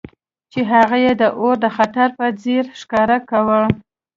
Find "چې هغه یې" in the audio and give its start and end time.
0.51-1.13